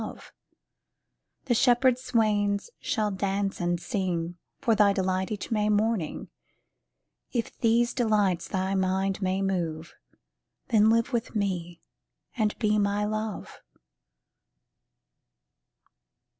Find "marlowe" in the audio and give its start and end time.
0.01-0.13